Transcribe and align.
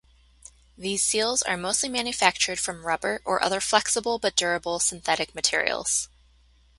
These 0.75 1.03
seals 1.03 1.43
are 1.43 1.55
mostly 1.55 1.87
manufactured 1.87 2.59
from 2.59 2.87
rubber 2.87 3.21
or 3.23 3.43
other 3.43 3.61
flexible 3.61 4.17
but 4.17 4.35
durable 4.35 4.79
synthetic 4.79 5.35
materials. 5.35 6.09